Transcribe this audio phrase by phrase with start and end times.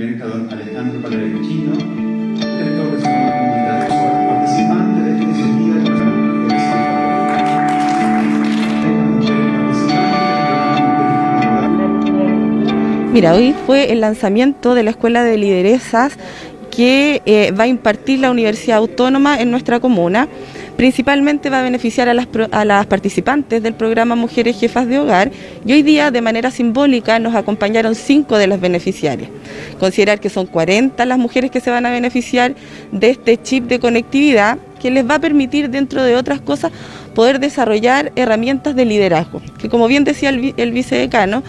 [0.00, 5.90] don Alejandro Palerechino, director de Comunidad Sexual, participante de este día de
[13.12, 16.16] Mira, hoy fue el lanzamiento de la Escuela de Lideresas
[16.70, 20.28] que eh, va a impartir la Universidad Autónoma en nuestra comuna.
[20.80, 25.30] Principalmente va a beneficiar a las, participantes del programa Mujeres Jefas de Hogar
[25.62, 29.28] y hoy día de manera simbólica nos acompañaron cinco de las beneficiarias.
[29.78, 32.54] Considerar que son 40 las mujeres que se van a beneficiar
[32.92, 36.72] de este chip de conectividad que les va a permitir, dentro de otras cosas,
[37.14, 41.42] poder desarrollar herramientas de liderazgo, que como bien decía el, el vicedecano,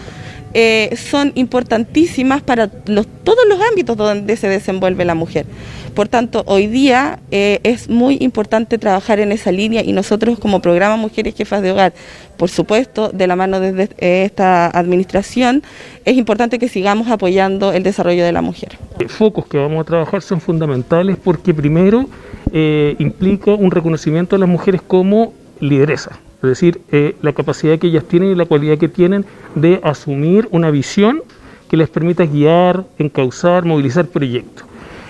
[0.54, 5.46] eh, son importantísimas para todos los ámbitos donde se desenvuelve la mujer.
[5.94, 10.60] Por tanto, hoy día eh, es muy importante trabajar en esa línea y nosotros como
[10.60, 11.92] programa Mujeres Jefas de Hogar,
[12.38, 15.62] por supuesto, de la mano de esta administración,
[16.04, 18.78] es importante que sigamos apoyando el desarrollo de la mujer.
[19.08, 22.08] Focos que vamos a trabajar son fundamentales porque primero
[22.52, 27.86] eh, implica un reconocimiento de las mujeres como lideresa es decir, eh, la capacidad que
[27.86, 31.22] ellas tienen y la cualidad que tienen de asumir una visión
[31.68, 34.64] que les permita guiar, encauzar, movilizar proyectos.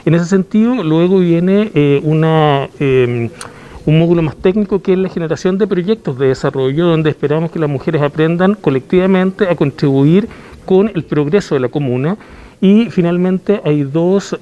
[0.04, 3.30] En ese sentido, luego viene eh, una, em,
[3.86, 7.58] un módulo más técnico que es la generación de proyectos de desarrollo, donde esperamos que
[7.58, 10.28] las mujeres aprendan colectivamente a contribuir
[10.66, 12.16] con el progreso de la comuna.
[12.60, 14.36] Y finalmente hay dos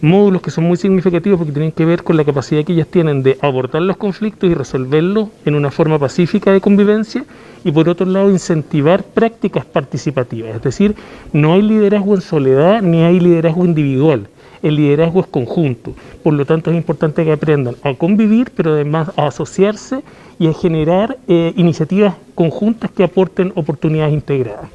[0.00, 3.22] módulos que son muy significativos porque tienen que ver con la capacidad que ellas tienen
[3.22, 7.24] de abordar los conflictos y resolverlos en una forma pacífica de convivencia
[7.64, 10.94] y por otro lado incentivar prácticas participativas, es decir,
[11.32, 14.28] no hay liderazgo en soledad ni hay liderazgo individual.
[14.60, 19.10] El liderazgo es conjunto, por lo tanto es importante que aprendan a convivir, pero además
[19.16, 20.02] a asociarse
[20.38, 24.68] y a generar eh, iniciativas conjuntas que aporten oportunidades integradas.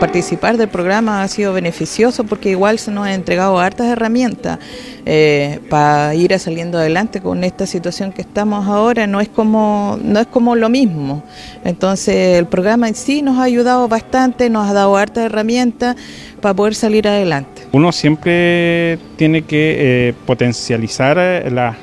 [0.00, 4.58] Participar del programa ha sido beneficioso porque igual se nos ha entregado hartas herramientas
[5.04, 9.06] eh, para ir saliendo adelante con esta situación que estamos ahora.
[9.06, 11.22] No es como no es como lo mismo.
[11.64, 15.96] Entonces el programa en sí nos ha ayudado bastante, nos ha dado hartas herramientas
[16.40, 17.62] para poder salir adelante.
[17.72, 21.76] Uno siempre tiene que eh, potencializar eh, las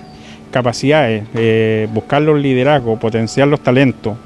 [0.49, 1.23] capacidades,
[1.93, 4.17] buscar los liderazgos, potenciar los talentos.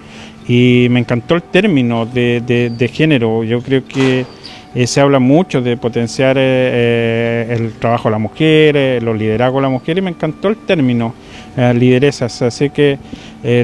[0.47, 3.43] Y me encantó el término de, género.
[3.43, 4.25] Yo creo que
[4.73, 9.59] eh, se habla mucho de potenciar eh, eh, el trabajo de la mujer, los liderazgos
[9.59, 11.13] de la mujer, y me encantó el término
[11.55, 12.41] lideresas.
[12.41, 12.97] Así que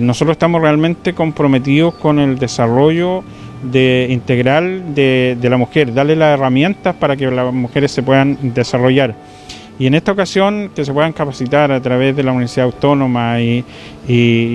[0.02, 3.24] nosotros estamos realmente comprometidos con el desarrollo
[3.64, 8.54] de, integral de, de la mujer, darle las herramientas para que las mujeres se puedan
[8.54, 9.16] desarrollar.
[9.80, 13.64] Y en esta ocasión que se puedan capacitar a través de la Universidad Autónoma y,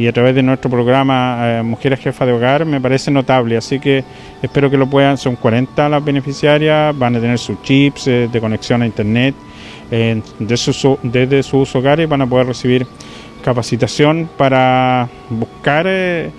[0.06, 4.02] a través de nuestro programa eh, Mujeres Jefas de Hogar me parece notable, así que
[4.42, 8.40] espero que lo puedan, son 40 las beneficiarias, van a tener sus chips eh, de
[8.40, 9.34] conexión a Internet
[10.38, 12.86] desde, sus hogares, van a poder recibir
[13.44, 16.30] capacitación para buscar eh,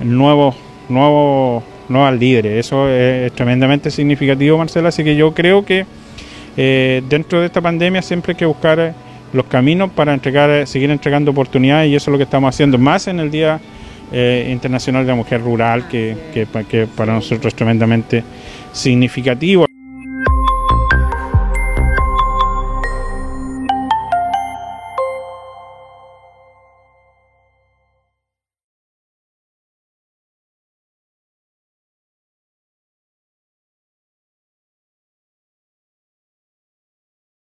[0.00, 0.54] nuevos,
[0.90, 2.66] nuevos, nuevas líderes.
[2.66, 5.86] Eso es tremendamente significativo, Marcela, así que yo creo que
[6.60, 8.92] eh, dentro de esta pandemia siempre hay que buscar eh,
[9.32, 13.06] los caminos para eh, seguir entregando oportunidades y eso es lo que estamos haciendo más
[13.06, 13.60] en el Día
[14.10, 18.24] Internacional de la Mujer Rural, que, que para nosotros es tremendamente
[18.72, 19.67] significativo.